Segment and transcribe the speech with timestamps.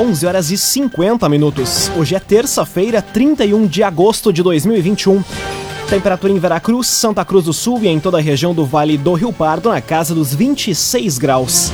[0.00, 1.90] 11 horas e 50 minutos.
[1.94, 5.22] Hoje é terça-feira, 31 de agosto de 2021.
[5.90, 9.12] Temperatura em Veracruz, Santa Cruz do Sul e em toda a região do Vale do
[9.12, 11.70] Rio Pardo na casa dos 26 graus.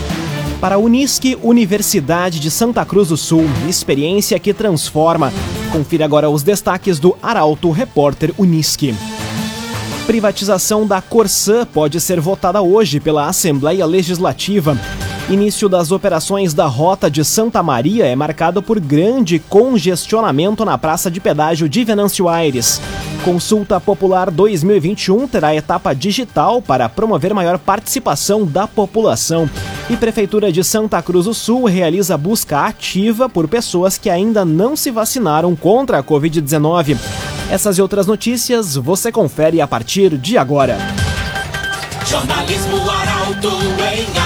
[0.61, 5.33] Para a Unisque, Universidade de Santa Cruz do Sul, experiência que transforma.
[5.71, 8.93] Confira agora os destaques do Arauto Repórter Unisque.
[10.05, 14.77] Privatização da Corsã pode ser votada hoje pela Assembleia Legislativa.
[15.29, 21.11] Início das operações da Rota de Santa Maria é marcado por grande congestionamento na Praça
[21.11, 22.81] de Pedágio de Venâncio Aires.
[23.25, 29.51] Consulta Popular 2021 terá etapa digital para promover maior participação da população.
[29.91, 34.77] E Prefeitura de Santa Cruz do Sul realiza busca ativa por pessoas que ainda não
[34.77, 36.97] se vacinaram contra a Covid-19.
[37.51, 40.79] Essas e outras notícias você confere a partir de agora.
[42.05, 43.51] Jornalismo Arauto
[43.93, 44.26] em.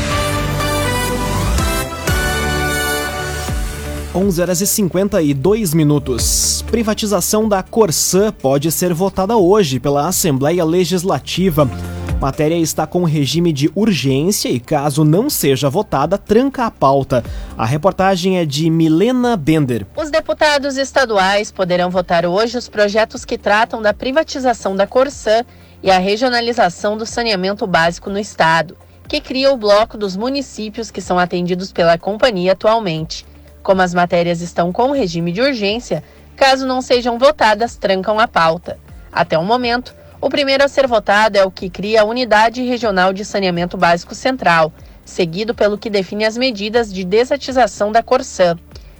[4.13, 6.65] 11 horas e 52 minutos.
[6.69, 11.65] Privatização da Corsã pode ser votada hoje pela Assembleia Legislativa.
[12.19, 17.23] Matéria está com regime de urgência e, caso não seja votada, tranca a pauta.
[17.57, 19.87] A reportagem é de Milena Bender.
[19.95, 25.45] Os deputados estaduais poderão votar hoje os projetos que tratam da privatização da Corsã
[25.81, 28.75] e a regionalização do saneamento básico no estado,
[29.07, 33.30] que cria o bloco dos municípios que são atendidos pela companhia atualmente.
[33.63, 36.03] Como as matérias estão com regime de urgência,
[36.35, 38.79] caso não sejam votadas, trancam a pauta.
[39.11, 43.13] Até o momento, o primeiro a ser votado é o que cria a Unidade Regional
[43.13, 44.71] de Saneamento Básico Central,
[45.05, 48.57] seguido pelo que define as medidas de desatização da Corsã.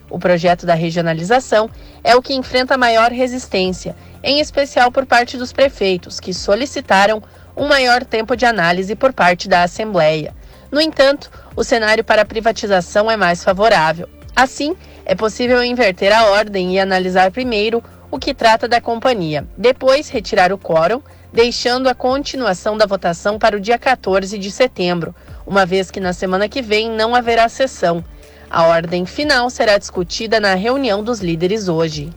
[0.10, 1.70] O projeto da regionalização
[2.04, 7.24] é o que enfrenta maior resistência, em especial por parte dos prefeitos, que solicitaram
[7.56, 10.36] um maior tempo de análise por parte da Assembleia.
[10.72, 14.10] No entanto, o cenário para a privatização é mais favorável.
[14.42, 14.76] Assim,
[15.06, 20.52] é possível inverter a ordem e analisar primeiro o que trata da companhia, depois retirar
[20.52, 21.00] o quórum,
[21.32, 25.14] deixando a continuação da votação para o dia 14 de setembro,
[25.46, 28.04] uma vez que na semana que vem não haverá sessão.
[28.50, 32.10] A ordem final será discutida na reunião dos líderes hoje.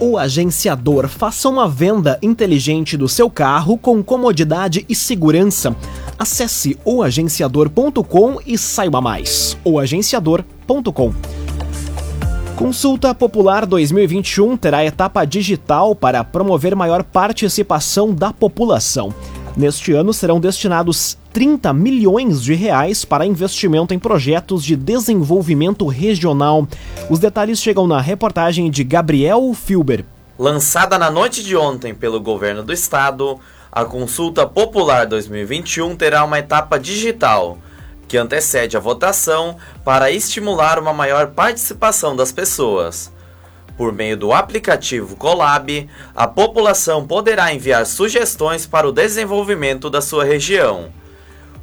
[0.00, 5.76] O agenciador faça uma venda inteligente do seu carro com comodidade e segurança.
[6.18, 9.54] Acesse oagenciador.com e saiba mais.
[9.64, 11.47] oagenciador.com
[12.58, 19.14] Consulta Popular 2021 terá etapa digital para promover maior participação da população.
[19.56, 26.66] Neste ano serão destinados 30 milhões de reais para investimento em projetos de desenvolvimento regional.
[27.08, 30.04] Os detalhes chegam na reportagem de Gabriel Filber.
[30.36, 33.38] Lançada na noite de ontem pelo governo do estado,
[33.70, 37.56] a Consulta Popular 2021 terá uma etapa digital
[38.08, 43.12] que antecede a votação para estimular uma maior participação das pessoas.
[43.76, 50.24] Por meio do aplicativo Colab, a população poderá enviar sugestões para o desenvolvimento da sua
[50.24, 50.92] região.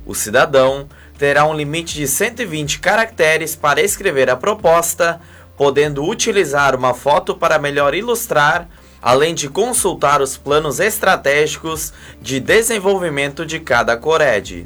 [0.06, 5.20] O cidadão terá um limite de 120 caracteres para escrever a proposta,
[5.58, 8.70] podendo utilizar uma foto para melhor ilustrar,
[9.02, 11.92] além de consultar os planos estratégicos
[12.22, 14.66] de desenvolvimento de cada Cored.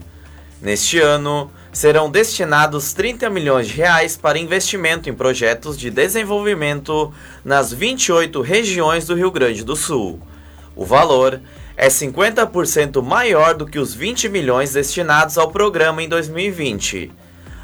[0.62, 7.14] Neste ano, serão destinados 30 milhões de reais para investimento em projetos de desenvolvimento
[7.46, 10.20] nas 28 regiões do Rio Grande do Sul.
[10.75, 11.40] O valor
[11.78, 17.09] é 50% maior do que os 20 milhões destinados ao programa em 2020.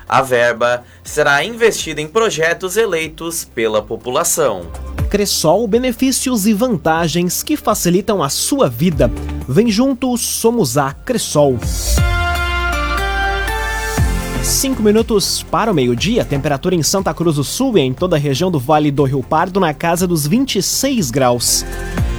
[0.08, 4.72] A verba será investida em projetos eleitos pela população.
[5.10, 9.12] Cressol, benefícios e vantagens que facilitam a sua vida.
[9.48, 11.60] Vem junto, somos a Cressol.
[14.46, 18.20] 5 minutos para o meio-dia, temperatura em Santa Cruz do Sul e em toda a
[18.20, 21.66] região do Vale do Rio Pardo na casa dos 26 graus.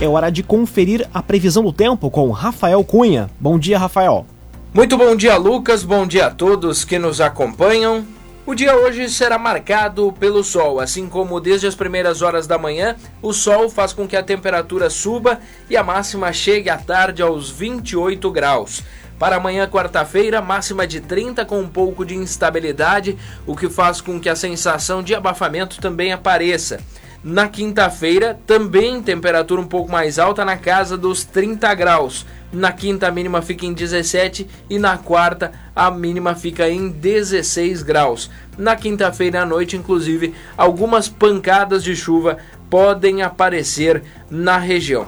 [0.01, 3.31] É hora de conferir a previsão do tempo com Rafael Cunha.
[3.39, 4.27] Bom dia, Rafael.
[4.75, 5.85] Muito bom dia, Lucas.
[5.85, 8.05] Bom dia a todos que nos acompanham.
[8.45, 12.97] O dia hoje será marcado pelo sol, assim como desde as primeiras horas da manhã,
[13.23, 15.41] o sol faz com que a temperatura suba
[15.71, 18.85] e a máxima chegue à tarde aos 28 graus.
[19.19, 23.17] Para amanhã, quarta-feira, máxima de 30 com um pouco de instabilidade,
[23.47, 26.81] o que faz com que a sensação de abafamento também apareça.
[27.25, 32.27] Na quinta-feira, também temperatura um pouco mais alta, na casa dos 30 graus.
[32.53, 37.83] Na quinta, a mínima fica em 17 e na quarta, a mínima fica em 16
[37.83, 38.31] graus.
[38.57, 42.37] Na quinta-feira à noite, inclusive, algumas pancadas de chuva
[42.71, 45.07] podem aparecer na região.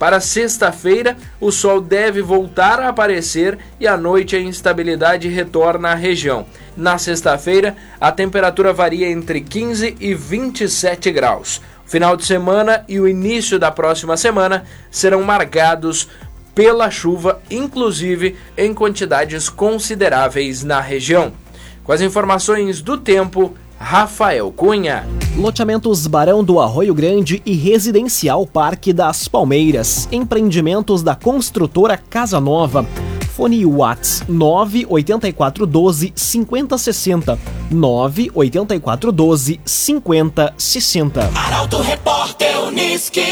[0.00, 5.94] Para sexta-feira, o sol deve voltar a aparecer e à noite a instabilidade retorna à
[5.94, 6.46] região.
[6.74, 11.60] Na sexta-feira, a temperatura varia entre 15 e 27 graus.
[11.86, 16.08] O final de semana e o início da próxima semana serão marcados
[16.54, 21.30] pela chuva, inclusive em quantidades consideráveis na região.
[21.84, 25.08] Com as informações do tempo, Rafael Cunha.
[25.34, 30.06] Loteamentos Barão do Arroio Grande e Residencial Parque das Palmeiras.
[30.12, 32.86] Empreendimentos da construtora Casa Nova.
[33.34, 37.38] Fone Whats 98412 5060.
[37.70, 41.30] 98412 5060.
[41.34, 43.24] Arauto Repórter Uniski.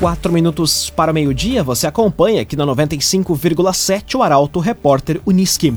[0.00, 5.72] Quatro minutos para o meio-dia, você acompanha aqui na 95,7 o Arauto Repórter Uniski.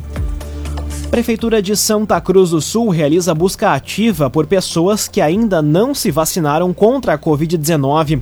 [1.12, 6.10] Prefeitura de Santa Cruz do Sul realiza busca ativa por pessoas que ainda não se
[6.10, 8.22] vacinaram contra a Covid-19.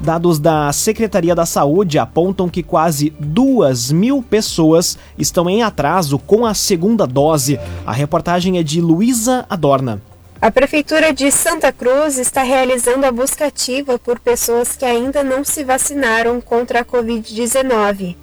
[0.00, 6.46] Dados da Secretaria da Saúde apontam que quase duas mil pessoas estão em atraso com
[6.46, 7.60] a segunda dose.
[7.86, 10.00] A reportagem é de Luísa Adorna.
[10.44, 15.42] A Prefeitura de Santa Cruz está realizando a busca ativa por pessoas que ainda não
[15.42, 18.14] se vacinaram contra a Covid-19.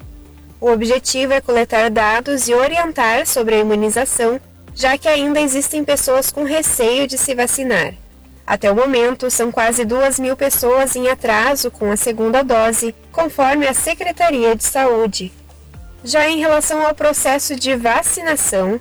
[0.60, 4.40] O objetivo é coletar dados e orientar sobre a imunização,
[4.72, 7.92] já que ainda existem pessoas com receio de se vacinar.
[8.46, 13.66] Até o momento, são quase duas mil pessoas em atraso com a segunda dose, conforme
[13.66, 15.32] a Secretaria de Saúde.
[16.04, 18.80] Já em relação ao processo de vacinação,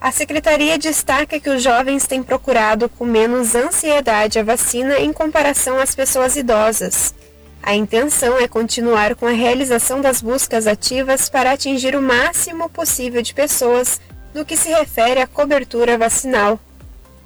[0.00, 5.78] a Secretaria destaca que os jovens têm procurado com menos ansiedade a vacina em comparação
[5.80, 7.14] às pessoas idosas.
[7.60, 13.20] A intenção é continuar com a realização das buscas ativas para atingir o máximo possível
[13.20, 14.00] de pessoas
[14.32, 16.60] no que se refere à cobertura vacinal.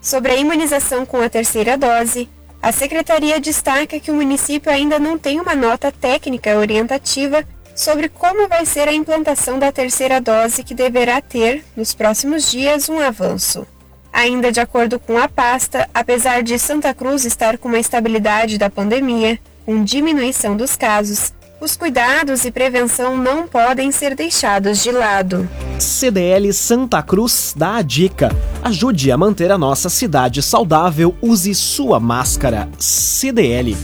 [0.00, 2.28] Sobre a imunização com a terceira dose,
[2.62, 8.48] a Secretaria destaca que o município ainda não tem uma nota técnica orientativa sobre como
[8.48, 13.66] vai ser a implantação da terceira dose que deverá ter, nos próximos dias, um avanço.
[14.12, 18.68] Ainda de acordo com a pasta, apesar de Santa Cruz estar com uma estabilidade da
[18.68, 21.32] pandemia, com diminuição dos casos,
[21.62, 25.48] os cuidados e prevenção não podem ser deixados de lado.
[25.78, 28.30] CDL Santa Cruz dá a dica.
[28.64, 32.68] Ajude a manter a nossa cidade saudável, use sua máscara.
[32.78, 33.76] CDL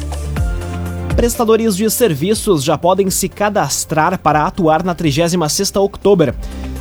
[1.19, 6.33] prestadores de serviços já podem se cadastrar para atuar na 36ª Outubro.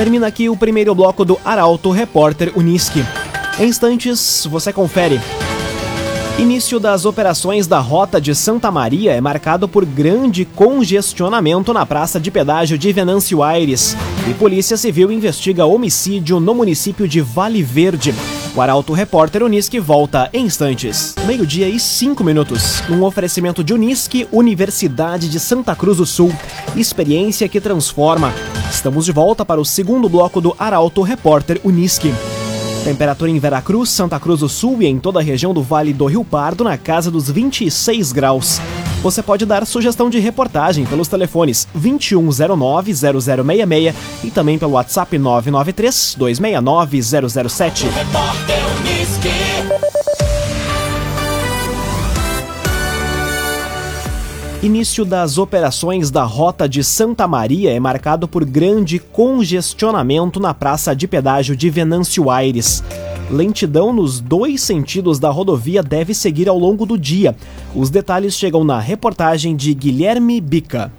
[0.03, 3.05] Termina aqui o primeiro bloco do Arauto Repórter Unisque.
[3.57, 5.21] Em instantes, você confere.
[6.37, 12.19] Início das operações da Rota de Santa Maria é marcado por grande congestionamento na praça
[12.19, 13.97] de pedágio de Venâncio Aires.
[14.29, 18.13] E Polícia Civil investiga homicídio no município de Vale Verde.
[18.55, 21.15] O Arauto Repórter Unisque volta em instantes.
[21.25, 22.83] Meio-dia e cinco minutos.
[22.91, 26.31] Um oferecimento de Unisque, Universidade de Santa Cruz do Sul.
[26.77, 28.31] Experiência que transforma.
[28.71, 32.13] Estamos de volta para o segundo bloco do Arauto Repórter Unisque.
[32.85, 36.05] Temperatura em Veracruz, Santa Cruz do Sul e em toda a região do Vale do
[36.05, 38.61] Rio Pardo na casa dos 26 graus.
[39.03, 43.93] Você pode dar sugestão de reportagem pelos telefones 2109-0066
[44.23, 47.91] e também pelo WhatsApp 993-269-007.
[47.91, 49.29] Repórter Unisque.
[54.63, 60.95] Início das operações da Rota de Santa Maria é marcado por grande congestionamento na praça
[60.95, 62.81] de pedágio de Venâncio Aires.
[63.31, 67.35] Lentidão nos dois sentidos da rodovia deve seguir ao longo do dia.
[67.75, 70.93] Os detalhes chegam na reportagem de Guilherme Bica.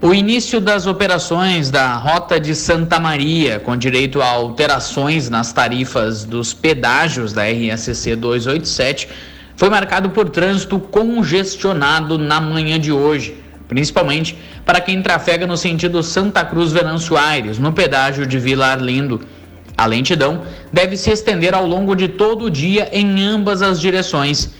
[0.00, 6.24] O início das operações da Rota de Santa Maria, com direito a alterações nas tarifas
[6.24, 9.08] dos pedágios da RSC 287,
[9.56, 13.36] foi marcado por trânsito congestionado na manhã de hoje,
[13.66, 19.20] principalmente para quem trafega no sentido Santa Cruz Venâncio Aires, no pedágio de Vila Arlindo.
[19.78, 20.42] A lentidão
[20.72, 24.50] deve se estender ao longo de todo o dia em ambas as direções.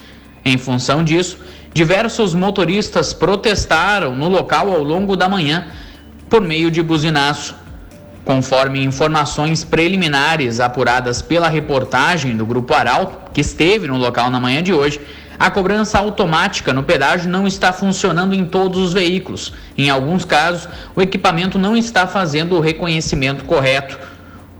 [0.44, 1.38] Em função disso,
[1.74, 5.66] diversos motoristas protestaram no local ao longo da manhã
[6.30, 7.56] por meio de buzinaço.
[8.24, 14.62] Conforme informações preliminares apuradas pela reportagem do Grupo Arauto, que esteve no local na manhã
[14.62, 15.00] de hoje,
[15.36, 19.52] a cobrança automática no pedágio não está funcionando em todos os veículos.
[19.76, 23.98] Em alguns casos, o equipamento não está fazendo o reconhecimento correto.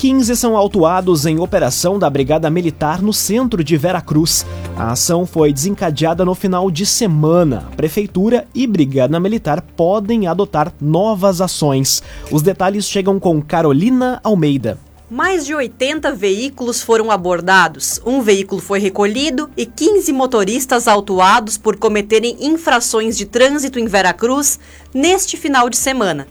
[0.00, 4.46] 15 são autuados em operação da Brigada Militar no centro de Veracruz.
[4.74, 7.68] A ação foi desencadeada no final de semana.
[7.76, 12.02] Prefeitura e Brigada Militar podem adotar novas ações.
[12.32, 14.78] Os detalhes chegam com Carolina Almeida.
[15.10, 21.76] Mais de 80 veículos foram abordados, um veículo foi recolhido e 15 motoristas autuados por
[21.76, 24.58] cometerem infrações de trânsito em Veracruz
[24.94, 26.26] neste final de semana.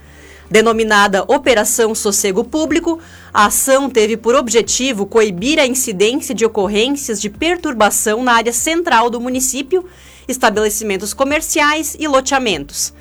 [0.49, 2.99] Denominada Operação Sossego Público,
[3.31, 9.11] a ação teve por objetivo coibir a incidência de ocorrências de perturbação na área central
[9.11, 9.85] do município,
[10.27, 12.91] estabelecimentos comerciais e loteamentos.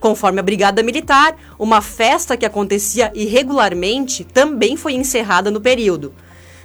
[0.00, 6.14] Conforme a Brigada Militar, uma festa que acontecia irregularmente também foi encerrada no período.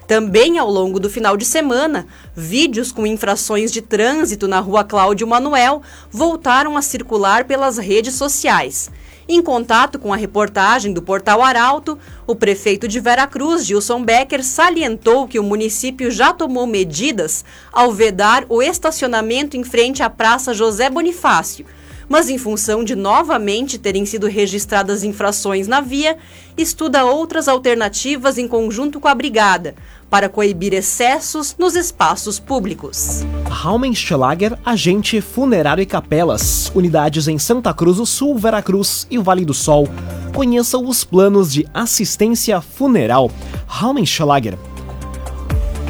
[0.08, 5.28] Também ao longo do final de semana, vídeos com infrações de trânsito na rua Cláudio
[5.28, 8.90] Manuel voltaram a circular pelas redes sociais.
[9.32, 15.28] Em contato com a reportagem do Portal Arauto, o prefeito de Veracruz, Gilson Becker, salientou
[15.28, 20.90] que o município já tomou medidas ao vedar o estacionamento em frente à Praça José
[20.90, 21.64] Bonifácio
[22.10, 26.18] mas em função de novamente terem sido registradas infrações na via,
[26.58, 29.76] estuda outras alternativas em conjunto com a Brigada
[30.10, 33.24] para coibir excessos nos espaços públicos.
[33.48, 39.54] Raumenschlager, agente funerário e capelas, unidades em Santa Cruz do Sul, Veracruz e Vale do
[39.54, 39.88] Sol.
[40.34, 43.32] Conheça os planos de assistência funeral.
[43.68, 44.58] Raumenschlager.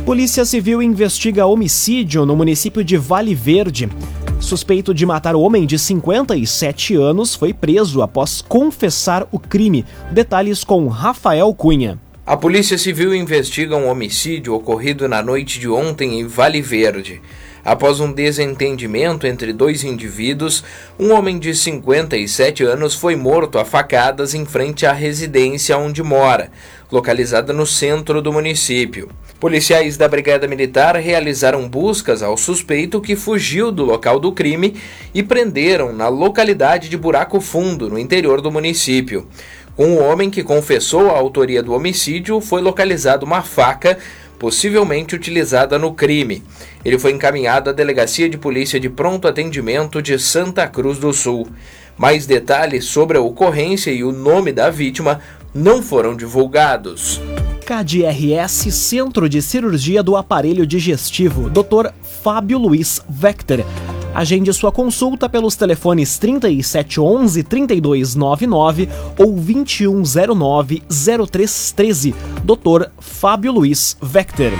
[0.05, 3.88] Polícia Civil investiga homicídio no município de Vale Verde.
[4.39, 9.86] Suspeito de matar o homem de 57 anos foi preso após confessar o crime.
[10.12, 12.00] Detalhes com Rafael Cunha.
[12.25, 17.22] A Polícia Civil investiga um homicídio ocorrido na noite de ontem em Vale Verde.
[17.63, 20.63] Após um desentendimento entre dois indivíduos,
[20.97, 26.51] um homem de 57 anos foi morto a facadas em frente à residência onde mora,
[26.91, 29.09] localizada no centro do município.
[29.39, 34.75] Policiais da Brigada Militar realizaram buscas ao suspeito que fugiu do local do crime
[35.13, 39.27] e prenderam na localidade de Buraco Fundo, no interior do município.
[39.77, 43.97] Com o homem que confessou a autoria do homicídio, foi localizada uma faca,
[44.39, 46.41] possivelmente utilizada no crime.
[46.84, 51.48] Ele foi encaminhado à Delegacia de Polícia de Pronto Atendimento de Santa Cruz do Sul.
[51.98, 55.19] Mais detalhes sobre a ocorrência e o nome da vítima
[55.53, 57.22] não foram divulgados.
[57.65, 61.91] KDRS Centro de Cirurgia do Aparelho Digestivo, Dr.
[62.24, 63.63] Fábio Luiz Vector.
[64.13, 72.15] Agende sua consulta pelos telefones 3711 3299 ou 2109 0313.
[72.43, 72.89] Dr.
[72.97, 74.51] Fábio Luiz Vector.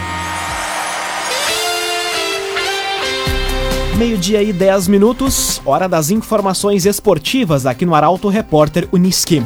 [3.98, 9.44] Meio-dia e 10 minutos, hora das informações esportivas aqui no Arauto Repórter Uniski.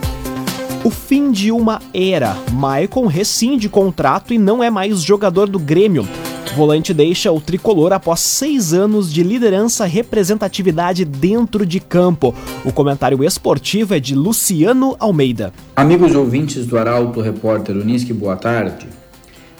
[0.83, 2.37] O fim de uma era.
[2.51, 6.07] Maicon rescinde contrato e não é mais jogador do Grêmio.
[6.55, 12.33] Volante deixa o tricolor após seis anos de liderança representatividade dentro de campo.
[12.63, 15.51] O comentário esportivo é de Luciano Almeida.
[15.75, 18.87] Amigos ouvintes do Arauto Repórter Unisque, boa tarde.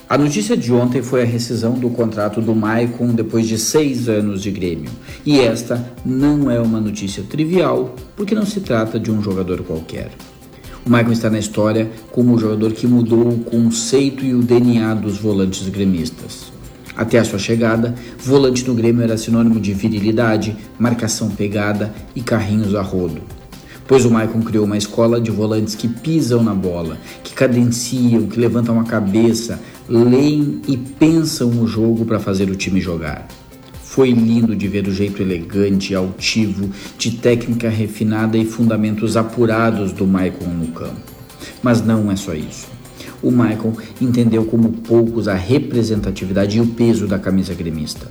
[0.07, 4.43] A notícia de ontem foi a rescisão do contrato do Maicon depois de seis anos
[4.43, 4.91] de Grêmio.
[5.25, 10.11] E esta não é uma notícia trivial, porque não se trata de um jogador qualquer.
[10.85, 14.93] O Maicon está na história como o jogador que mudou o conceito e o DNA
[14.93, 16.52] dos volantes gremistas.
[16.95, 22.75] Até a sua chegada, volante no Grêmio era sinônimo de virilidade, marcação pegada e carrinhos
[22.75, 23.21] a rodo.
[23.87, 28.39] Pois o Maicon criou uma escola de volantes que pisam na bola, que cadenciam, que
[28.39, 29.59] levantam a cabeça,
[29.89, 33.27] leem e pensam o jogo para fazer o time jogar.
[33.83, 40.07] Foi lindo de ver o jeito elegante, altivo, de técnica refinada e fundamentos apurados do
[40.07, 41.11] Maicon no campo.
[41.61, 42.82] Mas não é só isso
[43.23, 48.07] o Michael entendeu como poucos a representatividade e o peso da camisa gremista.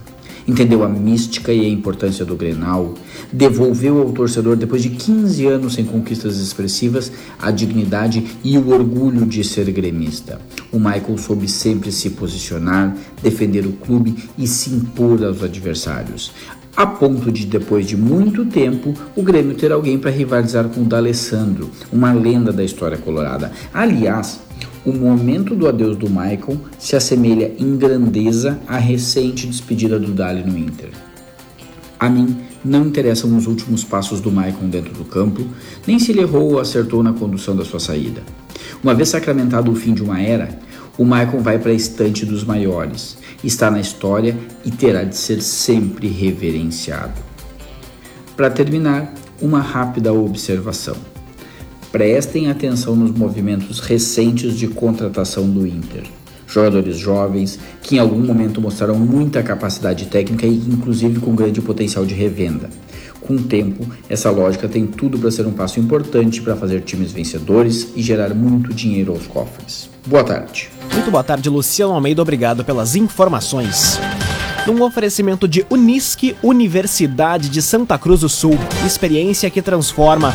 [0.48, 2.94] Entendeu a mística e a importância do Grenal,
[3.32, 9.24] devolveu ao torcedor, depois de 15 anos sem conquistas expressivas, a dignidade e o orgulho
[9.24, 10.40] de ser gremista.
[10.72, 16.32] O Michael soube sempre se posicionar, defender o clube e se impor aos adversários
[16.76, 20.84] a ponto de, depois de muito tempo, o Grêmio ter alguém para rivalizar com o
[20.84, 23.52] D'Alessandro, uma lenda da história colorada.
[23.74, 24.40] Aliás,
[24.84, 30.42] o momento do adeus do Michael se assemelha em grandeza à recente despedida do Dali
[30.42, 30.90] no Inter.
[31.98, 35.46] A mim, não interessam os últimos passos do Michael dentro do campo,
[35.86, 38.22] nem se ele errou ou acertou na condução da sua saída.
[38.82, 40.58] Uma vez sacramentado o fim de uma era,
[40.98, 45.40] o Michael vai para a estante dos maiores, está na história e terá de ser
[45.40, 47.20] sempre reverenciado.
[48.36, 51.11] Para terminar, uma rápida observação.
[51.92, 56.04] Prestem atenção nos movimentos recentes de contratação do Inter.
[56.46, 62.06] Jogadores jovens que em algum momento mostraram muita capacidade técnica e inclusive com grande potencial
[62.06, 62.70] de revenda.
[63.20, 67.12] Com o tempo, essa lógica tem tudo para ser um passo importante para fazer times
[67.12, 69.90] vencedores e gerar muito dinheiro aos cofres.
[70.06, 70.70] Boa tarde.
[70.94, 72.22] Muito boa tarde, Luciano Almeida.
[72.22, 74.00] Obrigado pelas informações.
[74.66, 80.34] Num oferecimento de Unisque, Universidade de Santa Cruz do Sul, experiência que transforma.